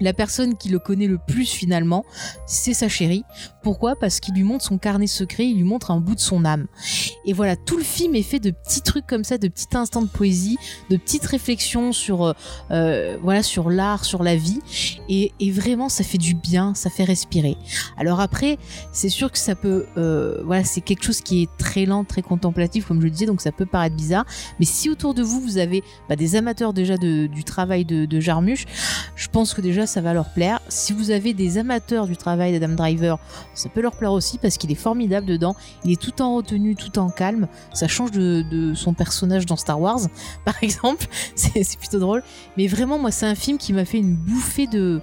la 0.00 0.12
personne 0.12 0.56
qui 0.56 0.68
le 0.68 0.78
connaît 0.78 1.06
le 1.06 1.18
plus 1.18 1.46
finalement, 1.46 2.04
c'est 2.46 2.74
sa 2.74 2.88
chérie. 2.88 3.24
Pourquoi? 3.62 3.96
Parce 3.96 4.20
qu'il 4.20 4.34
lui 4.34 4.44
montre 4.44 4.64
son 4.64 4.78
carnet 4.78 5.06
secret, 5.06 5.46
il 5.46 5.56
lui 5.56 5.64
montre 5.64 5.90
un 5.90 6.00
bout 6.00 6.14
de 6.14 6.20
son 6.20 6.44
âme. 6.44 6.66
Et 7.24 7.32
voilà, 7.32 7.56
tout 7.56 7.76
le 7.76 7.84
film 7.84 8.14
est 8.14 8.22
fait 8.22 8.40
de 8.40 8.50
petits 8.50 8.82
trucs 8.82 9.06
comme 9.06 9.24
ça, 9.24 9.38
de 9.38 9.48
petits 9.48 9.66
instants 9.74 10.02
de 10.02 10.08
poésie, 10.08 10.56
de 10.90 10.96
petites 10.96 11.26
réflexions 11.26 11.92
sur, 11.92 12.24
euh, 12.24 12.32
euh, 12.70 13.18
voilà, 13.22 13.42
sur 13.42 13.70
l'art, 13.70 14.04
sur 14.04 14.22
la 14.22 14.36
vie. 14.36 14.60
Et, 15.08 15.32
vraiment, 15.50 15.88
ça 15.88 16.04
fait 16.04 16.18
du 16.18 16.34
bien, 16.34 16.74
ça 16.74 16.90
fait 16.90 17.04
respirer. 17.04 17.56
Alors 17.96 18.20
après, 18.20 18.58
c'est 18.92 19.08
sûr 19.08 19.32
que 19.32 19.38
ça 19.38 19.54
peut, 19.54 19.86
euh, 19.96 20.42
voilà, 20.44 20.64
c'est 20.64 20.80
quelque 20.80 21.04
chose 21.04 21.20
qui 21.20 21.42
est 21.42 21.50
très 21.58 21.86
lent, 21.86 22.04
très 22.04 22.22
contemplatif, 22.22 22.86
comme 22.86 23.00
je 23.00 23.04
le 23.04 23.10
disais, 23.10 23.26
donc 23.26 23.40
ça 23.40 23.50
peut 23.50 23.66
paraître 23.66 23.96
bizarre. 23.96 24.24
Mais 24.60 24.66
si 24.66 24.88
autour 24.88 25.14
de 25.14 25.22
vous, 25.22 25.40
vous 25.40 25.58
avez 25.58 25.82
bah, 26.08 26.16
des 26.16 26.36
amateurs 26.36 26.72
déjà 26.72 26.96
de, 26.96 27.26
du 27.26 27.44
travail 27.44 27.84
de, 27.84 28.04
de 28.04 28.20
Jarmusch, 28.20 28.66
je 29.16 29.28
pense 29.28 29.54
que 29.54 29.60
déjà 29.60 29.86
ça 29.88 30.00
va 30.00 30.12
leur 30.12 30.30
plaire. 30.32 30.60
Si 30.68 30.92
vous 30.92 31.10
avez 31.10 31.34
des 31.34 31.58
amateurs 31.58 32.06
du 32.06 32.16
travail 32.16 32.58
d'Adam 32.58 32.74
Driver, 32.74 33.18
ça 33.54 33.68
peut 33.68 33.80
leur 33.80 33.96
plaire 33.96 34.12
aussi 34.12 34.38
parce 34.38 34.56
qu'il 34.56 34.70
est 34.70 34.76
formidable 34.76 35.26
dedans. 35.26 35.56
Il 35.84 35.90
est 35.90 36.00
tout 36.00 36.22
en 36.22 36.36
retenue, 36.36 36.76
tout 36.76 36.98
en 36.98 37.10
calme. 37.10 37.48
Ça 37.72 37.88
change 37.88 38.10
de, 38.10 38.42
de 38.50 38.74
son 38.74 38.94
personnage 38.94 39.46
dans 39.46 39.56
Star 39.56 39.80
Wars, 39.80 40.00
par 40.44 40.62
exemple. 40.62 41.06
C'est 41.34 41.78
plutôt 41.78 41.98
drôle. 41.98 42.22
Mais 42.56 42.66
vraiment, 42.66 42.98
moi, 42.98 43.10
c'est 43.10 43.26
un 43.26 43.34
film 43.34 43.58
qui 43.58 43.72
m'a 43.72 43.84
fait 43.84 43.98
une 43.98 44.14
bouffée 44.14 44.66
de, 44.66 45.00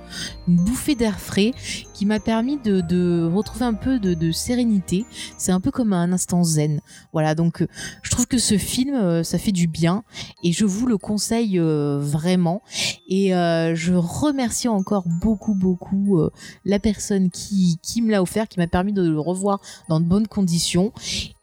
une 0.47 0.57
bouffée 0.57 0.95
d'air 0.95 1.19
frais, 1.19 1.51
qui 1.95 2.05
m'a 2.05 2.19
permis 2.19 2.57
de, 2.57 3.25
retrouver 3.33 3.65
un 3.65 3.73
peu 3.73 3.99
de, 3.99 4.31
sérénité. 4.31 5.05
C'est 5.37 5.53
un 5.53 5.61
peu 5.61 5.71
comme 5.71 5.93
un 5.93 6.11
instant 6.11 6.43
zen. 6.43 6.81
Voilà, 7.13 7.35
donc 7.35 7.61
euh, 7.61 7.67
je 8.01 8.11
trouve 8.11 8.27
que 8.27 8.37
ce 8.37 8.57
film, 8.57 8.93
euh, 8.93 9.23
ça 9.23 9.37
fait 9.37 9.53
du 9.53 9.67
bien 9.67 10.03
et 10.43 10.51
je 10.51 10.65
vous 10.65 10.87
le 10.87 10.97
conseille 10.97 11.57
euh, 11.57 11.97
vraiment. 11.99 12.61
Et 13.07 13.29
je 13.29 13.93
remercie 13.93 14.67
encore 14.67 15.05
beaucoup, 15.21 15.53
beaucoup 15.53 16.19
la 16.65 16.79
personne 16.79 17.29
qui 17.29 18.01
me 18.01 18.11
l'a 18.11 18.21
offert, 18.21 18.47
qui 18.47 18.59
m'a 18.59 18.67
permis 18.67 18.93
de 18.93 19.07
le 19.07 19.19
revoir 19.19 19.61
dans 19.87 19.99
de 19.99 20.05
bonnes 20.05 20.27
conditions. 20.27 20.91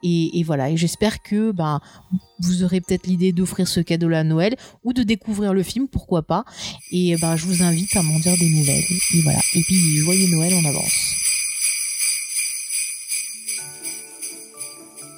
Et, 0.03 0.39
et 0.39 0.43
voilà, 0.43 0.71
et 0.71 0.77
j'espère 0.77 1.23
que 1.23 1.53
ben, 1.53 1.81
vous 2.41 2.65
aurez 2.65 2.81
peut-être 2.81 3.07
l'idée 3.07 3.33
d'offrir 3.33 3.69
ce 3.69 3.81
cadeau-là 3.81 4.21
à 4.21 4.25
Noël 4.25 4.57
ou 4.85 4.93
de 4.93 5.03
découvrir 5.03 5.55
le 5.55 5.63
film, 5.63 5.89
pourquoi 5.89 6.23
pas. 6.23 6.45
Et 6.91 7.17
ben, 7.21 7.37
je 7.37 7.47
vous 7.47 7.63
invite 7.63 7.97
à 7.97 8.03
m'en 8.03 8.19
dire 8.19 8.37
des 8.39 8.51
nouvelles. 8.51 8.85
Et 9.15 9.23
voilà. 9.23 9.41
Et 9.55 9.63
puis, 9.63 9.97
joyeux 9.99 10.29
Noël 10.31 10.55
en 10.55 10.69
avance. 10.69 11.17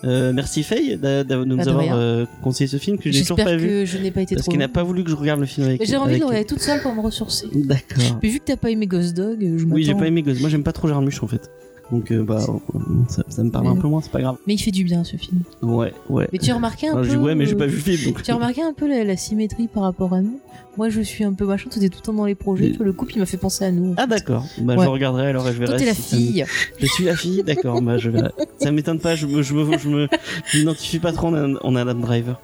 Euh, 0.04 0.32
merci 0.34 0.62
Faye 0.62 0.98
de 0.98 1.44
nous 1.44 1.56
de 1.56 1.62
avoir 1.62 1.96
euh, 1.96 2.26
conseillé 2.42 2.68
ce 2.68 2.76
film 2.76 2.98
que 2.98 3.10
j'ai 3.10 3.22
toujours 3.22 3.38
pas 3.38 3.56
vu. 3.56 3.68
que 3.68 3.84
je 3.86 3.96
n'ai 3.96 4.10
pas 4.10 4.20
été 4.20 4.34
Parce 4.34 4.46
qu'il 4.46 4.58
n'a 4.58 4.68
pas 4.68 4.82
voulu 4.82 5.02
que 5.02 5.08
je 5.10 5.14
regarde 5.14 5.40
le 5.40 5.46
film 5.46 5.66
avec 5.66 5.82
J'ai 5.82 5.96
envie 5.96 6.10
avec 6.10 6.16
de 6.16 6.20
le 6.20 6.26
regarder 6.26 6.46
toute 6.46 6.60
seule 6.60 6.82
pour 6.82 6.94
me 6.94 7.00
ressourcer. 7.00 7.46
D'accord. 7.54 8.20
Mais 8.22 8.28
vu 8.28 8.38
que 8.38 8.44
t'as 8.44 8.56
pas 8.56 8.70
aimé 8.70 8.86
Ghost 8.86 9.16
Dog, 9.16 9.38
je 9.40 9.64
Oui, 9.64 9.82
j'ai 9.82 9.94
pas 9.94 10.06
aimé 10.06 10.22
Ghost. 10.22 10.40
Moi, 10.40 10.50
j'aime 10.50 10.62
pas 10.62 10.72
trop 10.72 10.88
Jarmusch 10.88 11.22
en 11.22 11.26
fait. 11.26 11.50
Donc, 11.92 12.10
euh, 12.10 12.22
bah, 12.22 12.40
euh, 12.48 12.78
ça, 13.08 13.22
ça 13.28 13.42
me 13.44 13.50
parle 13.50 13.66
un 13.68 13.76
peu 13.76 13.86
moins, 13.88 14.00
c'est 14.00 14.10
pas 14.10 14.20
grave. 14.20 14.36
Mais 14.46 14.54
il 14.54 14.58
fait 14.58 14.70
du 14.70 14.84
bien 14.84 15.04
ce 15.04 15.16
film. 15.16 15.42
Ouais, 15.62 15.92
ouais. 16.08 16.28
Mais 16.32 16.38
tu 16.38 16.50
as 16.50 16.54
remarqué 16.54 16.88
un 16.88 16.94
Non, 16.94 17.02
peu. 17.02 17.08
je 17.08 17.16
ouais, 17.18 17.34
mais 17.34 17.46
j'ai 17.46 17.54
euh, 17.54 17.58
pas 17.58 17.66
vu 17.66 17.76
le 17.76 17.82
film. 17.96 18.12
Donc... 18.12 18.22
Tu 18.22 18.30
as 18.30 18.34
remarqué 18.34 18.62
un 18.62 18.72
peu 18.72 18.88
la, 18.88 19.04
la 19.04 19.16
symétrie 19.16 19.68
par 19.68 19.82
rapport 19.84 20.14
à 20.14 20.20
nous? 20.22 20.40
Moi, 20.76 20.88
je 20.88 21.00
suis 21.02 21.22
un 21.22 21.32
peu 21.34 21.44
machin, 21.46 21.68
toi 21.70 21.80
t'es 21.80 21.88
tout 21.88 21.98
le 22.00 22.06
temps 22.06 22.12
dans 22.14 22.24
les 22.24 22.34
projets, 22.34 22.72
le 22.80 22.92
couple 22.92 23.12
il 23.14 23.18
m'a 23.20 23.26
fait 23.26 23.36
penser 23.36 23.64
à 23.64 23.70
nous. 23.70 23.94
Ah 23.96 24.08
d'accord. 24.08 24.44
Bah, 24.58 24.74
Ouais. 24.74 24.84
je 24.84 24.88
regarderai 24.88 25.28
alors 25.28 25.46
et 25.48 25.52
je 25.52 25.58
verrai. 25.58 25.70
Toi 25.72 25.78
t'es 25.78 25.84
la 25.84 25.94
si 25.94 26.02
ça 26.02 26.16
me- 26.16 26.20
fille. 26.22 26.44
Je 26.80 26.86
suis 26.86 27.04
la 27.04 27.14
fille, 27.16 27.42
d'accord. 27.44 27.80
bah, 27.80 27.96
je 27.96 28.10
verrai. 28.10 28.30
Ça 28.58 28.72
m'étonne 28.72 28.98
pas. 28.98 29.14
Je 29.14 29.26
me, 29.26 29.42
je 29.42 29.54
me, 29.54 29.78
je 29.78 29.88
me, 29.88 30.08
m'identifie 30.54 30.98
pas 30.98 31.12
trop 31.12 31.28
en, 31.28 31.76
Adam 31.76 31.94
Driver. 31.94 32.40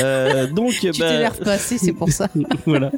Euh, 0.00 0.46
donc, 0.46 0.70
Tu 0.80 0.86
bah, 0.92 1.08
t'énerves 1.08 1.40
pas 1.40 1.52
assez, 1.54 1.76
c'est 1.78 1.92
pour 1.92 2.10
ça. 2.10 2.28
voilà. 2.66 2.92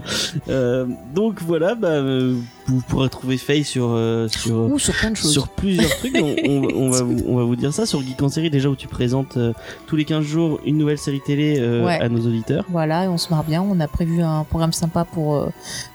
Euh, 0.50 0.86
donc 1.14 1.40
voilà, 1.40 1.74
bah, 1.76 1.88
euh, 1.88 2.36
vous 2.66 2.80
pourrez 2.88 3.08
trouver 3.08 3.36
Faye 3.36 3.64
sur 3.64 3.88
euh, 3.90 4.28
sur 4.28 4.68
sur 4.80 4.94
plein 4.94 5.10
de 5.10 5.16
choses. 5.16 5.32
sur 5.32 5.48
plusieurs 5.48 5.94
trucs. 5.98 6.16
On, 6.16 6.34
on- 6.46 6.68
on 6.74 6.90
va 6.90 7.02
vous, 7.02 7.22
on 7.26 7.36
va 7.36 7.44
vous 7.44 7.56
dire 7.56 7.72
ça 7.72 7.86
sur 7.86 8.00
Geek 8.02 8.20
en 8.22 8.28
série 8.28 8.50
déjà 8.50 8.68
où 8.68 8.76
tu 8.76 8.88
présentes 8.88 9.36
euh, 9.36 9.52
tous 9.86 9.96
les 9.96 10.04
15 10.04 10.24
jours 10.24 10.60
une 10.64 10.78
nouvelle 10.78 10.98
série 10.98 11.20
télé 11.20 11.56
euh, 11.58 11.84
Ouais. 11.84 12.00
à 12.00 12.08
nos 12.08 12.20
auditeurs. 12.26 12.64
Voilà, 12.70 13.04
et 13.04 13.08
on 13.08 13.18
se 13.18 13.28
marre 13.30 13.44
bien. 13.44 13.62
On 13.62 13.78
a 13.80 13.88
prévu 13.88 14.22
un 14.22 14.44
programme 14.44 14.72
sympa 14.72 15.04
pour, 15.04 15.36
euh, 15.36 15.48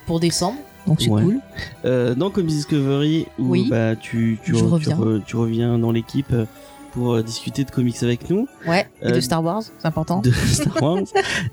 pour 0.05 0.19
décembre. 0.19 0.57
Donc 0.87 1.01
c'est 1.01 1.09
Ouais. 1.09 1.21
cool. 1.21 1.39
Euh, 1.85 2.15
dans 2.15 2.29
Comics 2.29 2.51
Discovery 2.55 3.27
où 3.37 3.49
Oui. 3.49 3.67
bah 3.69 3.95
tu 3.95 4.39
tu, 4.43 4.53
reviens. 4.55 4.95
re- 4.97 5.21
tu 5.23 5.35
reviens 5.35 5.77
dans 5.77 5.91
l'équipe 5.91 6.31
euh, 6.33 6.45
pour 6.91 7.13
euh, 7.15 7.23
discuter 7.23 7.63
de 7.63 7.71
comics 7.71 8.01
avec 8.03 8.29
nous. 8.29 8.47
Ouais, 8.67 8.87
et 9.01 9.07
Euh, 9.07 9.11
de 9.11 9.19
Star 9.19 9.43
Wars, 9.43 9.63
c'est 9.63 9.85
important. 9.87 10.21
de 10.21 10.31
Star 10.51 10.81
Wars 10.81 11.03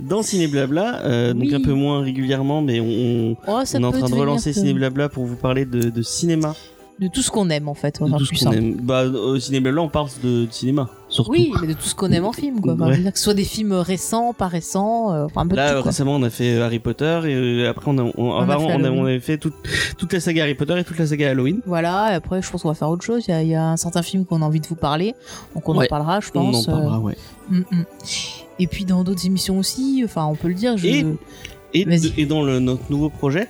dans 0.00 0.22
Ciné 0.22 0.46
Blabla 0.46 1.00
euh, 1.04 1.32
donc 1.34 1.52
un 1.52 1.60
peu 1.62 1.72
moins 1.72 2.00
régulièrement 2.02 2.62
mais 2.62 2.80
on, 2.80 3.36
Oh, 3.46 3.60
on 3.62 3.62
est 3.62 3.84
en 3.84 3.92
train 3.92 4.08
de 4.08 4.14
relancer 4.14 4.50
que- 4.52 4.58
Ciné 4.58 4.72
Blabla 4.74 5.08
pour 5.08 5.24
vous 5.24 5.36
parler 5.36 5.64
de, 5.64 5.90
de 5.90 6.02
cinéma 6.02 6.54
De 6.98 7.08
tout 7.08 7.20
ce 7.20 7.30
qu'on 7.30 7.50
aime 7.50 7.68
en 7.68 7.74
fait, 7.74 8.00
de 8.02 8.08
tout 8.16 8.24
ce 8.24 8.42
qu'on 8.44 8.52
aime 8.52 8.76
bah 8.80 9.04
au 9.04 9.38
Ciné 9.38 9.60
Blabla 9.60 9.82
on 9.82 9.88
parle 9.90 10.08
de, 10.24 10.46
de 10.46 10.50
cinéma 10.50 10.88
surtout 11.10 11.30
Oui, 11.30 11.52
mais 11.60 11.66
de 11.68 11.72
tout 11.74 11.82
ce 11.82 11.94
qu'on 11.94 12.10
aime 12.10 12.24
en 12.24 12.32
film, 12.42 12.62
quoi. 12.62 12.72
Enfin, 12.72 12.86
Ouais. 12.88 13.12
Que 13.12 13.18
ce 13.18 13.24
soit 13.24 13.34
des 13.34 13.44
films 13.44 13.74
récents, 13.74 14.32
pas 14.32 14.48
récents, 14.48 15.12
euh, 15.12 15.26
enfin 15.26 15.42
un 15.42 15.46
peu 15.46 15.50
de 15.50 15.56
Là 15.56 15.72
tout, 15.72 15.76
euh, 15.76 15.80
récemment 15.82 16.14
on 16.16 16.22
a 16.22 16.30
fait 16.30 16.58
Harry 16.58 16.78
Potter 16.78 17.20
et 17.26 17.34
euh, 17.34 17.68
après 17.70 17.90
on 17.90 17.98
a, 17.98 18.10
on, 18.16 18.32
a 18.40 18.42
avant, 18.44 18.60
fait 18.60 18.64
on, 18.66 18.70
a- 18.70 18.74
Halloween. 18.86 18.98
on 19.00 19.04
avait 19.04 19.20
fait 19.20 19.36
toute, 19.36 19.52
toute 19.98 20.10
la 20.14 20.20
saga 20.20 20.44
Harry 20.44 20.54
Potter 20.54 20.78
et 20.78 20.84
toute 20.84 20.98
la 20.98 21.06
saga 21.06 21.28
Halloween 21.30 21.60
Voilà, 21.66 22.12
et 22.12 22.14
après 22.14 22.40
je 22.40 22.50
pense 22.50 22.62
qu'on 22.62 22.68
va 22.68 22.74
faire 22.74 22.88
autre 22.88 23.04
chose. 23.04 23.24
Il 23.28 23.30
y 23.30 23.34
a, 23.34 23.42
il 23.42 23.48
y 23.48 23.54
a 23.54 23.66
un 23.68 23.76
certain 23.76 24.02
film 24.02 24.24
qu'on 24.24 24.40
a 24.40 24.46
envie 24.46 24.60
de 24.60 24.66
vous 24.66 24.74
parler, 24.74 25.14
donc 25.54 25.68
on 25.68 25.76
Ouais. 25.76 25.84
en 25.84 25.88
parlera, 25.88 26.20
je 26.20 26.30
on 26.34 26.40
en 26.48 26.50
pense. 26.52 26.66
euh, 26.68 26.72
parlera 26.72 26.98
ouais 27.00 27.16
mm, 27.50 27.58
mm. 27.58 27.84
Et 28.58 28.66
puis 28.66 28.86
dans 28.86 29.04
d'autres 29.04 29.26
émissions 29.26 29.58
aussi, 29.58 30.00
enfin 30.02 30.24
on 30.24 30.34
peut 30.34 30.48
le 30.48 30.54
dire. 30.54 30.78
Je... 30.78 30.86
Et- 30.86 31.04
et, 31.74 32.24
dans 32.24 32.42
le, 32.42 32.58
notre 32.58 32.90
nouveau 32.90 33.10
projet 33.10 33.48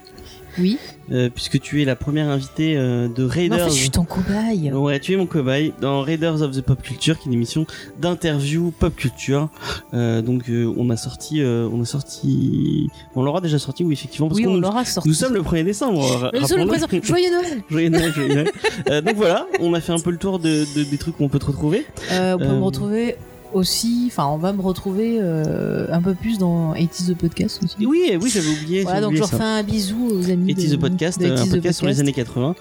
Oui. 0.58 0.78
euh, 1.12 1.28
puisque 1.34 1.60
tu 1.60 1.82
es 1.82 1.84
la 1.84 1.96
première 1.96 2.28
invitée 2.28 2.76
euh, 2.76 3.08
de 3.08 3.22
Mais 3.22 3.25
en 3.25 3.28
Raiders 3.28 3.58
fait, 3.68 3.70
je 3.70 3.80
suis 3.80 3.90
ton 3.90 4.04
cobaye. 4.04 4.72
Ouais, 4.72 4.98
tu 5.00 5.12
es 5.12 5.16
mon 5.16 5.26
cobaye 5.26 5.72
dans 5.80 6.00
Raiders 6.02 6.42
of 6.42 6.52
the 6.56 6.60
Pop 6.62 6.82
Culture, 6.82 7.16
qui 7.18 7.25
est 7.25 7.26
une 7.26 7.34
émission 7.34 7.66
d'interview 8.00 8.72
pop 8.78 8.94
culture. 8.96 9.48
Euh, 9.94 10.22
donc, 10.22 10.44
on 10.50 10.90
a 10.90 10.96
sorti, 10.96 11.42
on 11.44 11.80
a 11.82 11.84
sorti, 11.84 12.88
on 13.14 13.22
l'aura 13.22 13.40
déjà 13.40 13.58
sorti, 13.58 13.84
oui, 13.84 13.92
effectivement, 13.94 14.28
parce 14.28 14.38
Oui, 14.40 14.46
on 14.46 14.54
nous, 14.54 14.60
l'aura 14.60 14.84
sorti. 14.84 15.08
nous 15.08 15.14
sommes 15.14 15.34
le 15.34 15.42
1er 15.42 15.64
décembre. 15.64 16.30
Mais 16.32 16.46
sur 16.46 16.56
le 16.56 16.66
présent. 16.66 16.86
Joyeux 17.02 17.30
Noël 17.30 17.62
Joyeux 17.70 17.88
Noël, 17.90 18.12
joyeux 18.12 18.34
Noël, 18.34 19.04
donc 19.04 19.16
voilà, 19.16 19.46
on 19.60 19.75
a 19.75 19.80
fait 19.80 19.92
un 19.92 19.98
peu 19.98 20.10
le 20.10 20.18
tour 20.18 20.38
de, 20.38 20.64
de- 20.76 20.84
des 20.84 20.98
trucs 20.98 21.18
où 21.20 21.25
on 21.25 21.28
peut 21.28 21.38
te 21.38 21.46
retrouver. 21.46 21.86
On 22.10 22.38
peut 22.38 22.44
me 22.46 22.62
retrouver 22.62 23.16
aussi, 23.53 24.05
enfin 24.09 24.26
on 24.26 24.37
va 24.37 24.53
me 24.53 24.61
retrouver 24.61 25.19
euh, 25.21 25.87
un 25.93 26.00
peu 26.03 26.15
plus 26.15 26.38
dans 26.38 26.73
80 26.75 27.12
the 27.12 27.15
Podcast 27.17 27.61
aussi. 27.65 27.87
Oui, 27.87 28.17
oui, 28.21 28.31
j'avais 28.33 28.49
oublié. 28.49 28.83
Voilà, 28.83 29.00
donc 29.00 29.15
je 29.15 29.17
oublié 29.17 29.21
leur 29.21 29.29
ça. 29.31 29.37
fais 29.38 29.43
un 29.45 29.62
bisou 29.62 30.09
aux 30.12 30.31
amis. 30.31 30.53
It 30.53 30.59
is 30.62 30.69
de- 30.71 30.76
the 30.76 30.81
podcast, 30.81 31.21
de 31.21 31.26
euh, 31.26 31.37
un 31.43 31.47
podcast 31.47 31.79
sur 31.79 31.87
les 31.87 32.00
années 32.00 32.12
80, 32.12 32.55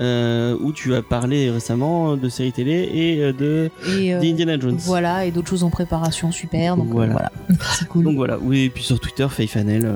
euh, 0.00 0.56
où 0.60 0.72
tu 0.72 0.94
as 0.94 1.02
parlé 1.02 1.50
récemment 1.50 2.16
de 2.16 2.28
séries 2.28 2.52
télé 2.52 2.88
et 2.92 3.32
de 3.32 3.70
Et, 3.98 4.14
euh, 4.14 4.20
d'Indiana 4.20 4.58
Jones. 4.58 4.76
Voilà, 4.80 5.24
et 5.26 5.30
d'autres 5.30 5.50
choses 5.50 5.64
en 5.64 5.70
préparation 5.70 6.32
super. 6.32 6.76
Donc 6.76 6.88
Voilà. 6.88 7.12
voilà, 7.12 7.32
c'est 7.78 7.88
cool. 7.88 8.04
Donc 8.04 8.16
voilà, 8.16 8.38
oui, 8.40 8.62
et 8.64 8.70
puis 8.70 8.82
sur 8.82 8.98
Twitter, 9.00 9.26
Faye 9.30 9.46
Fanel, 9.48 9.90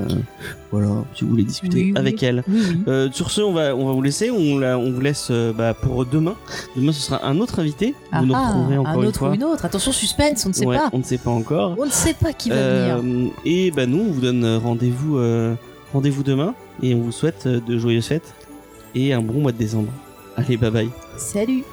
voilà, 0.71 0.89
si 1.15 1.25
vous 1.25 1.31
voulez 1.31 1.45
discuter 1.45 1.77
Oui, 1.79 1.93
oui. 1.93 1.99
avec 1.99 2.23
elle. 2.23 2.45
Oui, 2.49 2.63
sur 3.13 3.31
ce, 3.31 3.41
on 3.41 3.53
va, 3.53 3.75
on 3.75 3.87
va 3.87 3.93
vous 3.93 4.03
laisser. 4.03 4.31
On, 4.31 4.59
la- 4.59 4.79
on 4.79 4.91
vous 4.93 5.01
laisse 5.01 5.31
bah, 5.57 5.75
pour 5.75 6.05
demain. 6.07 6.35
Demain, 6.77 6.93
ce 6.93 7.01
sera 7.01 7.25
un 7.27 7.39
autre 7.39 7.61
invité. 7.61 7.95
Ah, 8.13 8.21
vous 8.21 8.27
nous 8.27 8.35
ah, 8.35 8.47
retrouverez 8.49 8.79
encore 8.79 8.93
un 8.93 9.03
une 9.03 9.07
autre 9.09 9.19
fois. 9.19 9.31
ou 9.31 9.35
une 9.35 9.45
autre. 9.45 9.65
Attention, 9.65 9.93
on 10.45 10.49
ne 10.49 10.55
sait 10.55 10.67
Ouais, 10.67 10.77
pas. 10.77 10.91
On 10.93 10.99
ne 10.99 11.03
sait 11.03 11.19
pas 11.19 11.31
encore. 11.31 11.75
On 11.79 11.87
ne 11.87 11.91
sait 11.91 12.15
pas 12.15 12.33
qui 12.33 12.51
va 12.51 12.57
Euh, 12.57 12.97
venir. 13.01 13.31
et 13.45 13.71
bah, 13.71 13.87
nous, 13.87 14.01
on 14.01 14.13
vous 14.13 14.21
donne 14.21 14.45
rendez-vous 14.63 15.19
euh, 15.19 15.55
rendez-vous 15.93 16.23
demain. 16.23 16.55
Et 16.83 16.95
on 16.95 17.01
vous 17.01 17.13
souhaite 17.13 17.45
euh, 17.47 17.61
de 17.61 17.79
joyeuses 17.79 18.07
fêtes 18.07 18.35
et 18.95 19.13
un 19.13 19.21
bon 19.23 19.41
mois 19.41 19.53
de 19.53 19.59
décembre. 19.59 19.89
Allez, 20.37 20.57
bye 20.57 20.71
bye. 20.71 20.91
Salut. 21.17 21.65